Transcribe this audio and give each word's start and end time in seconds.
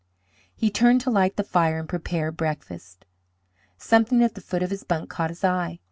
He 0.55 0.71
turned 0.71 0.99
to 1.01 1.11
light 1.11 1.35
the 1.35 1.43
fire 1.43 1.77
and 1.77 1.87
prepare 1.87 2.31
breakfast. 2.31 3.05
Something 3.77 4.23
at 4.23 4.33
the 4.33 4.41
foot 4.41 4.63
of 4.63 4.71
his 4.71 4.83
bunk 4.83 5.11
caught 5.11 5.29
his 5.29 5.43
eye. 5.43 5.79